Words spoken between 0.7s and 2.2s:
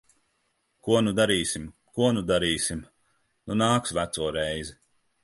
Ko nu darīsim? Ko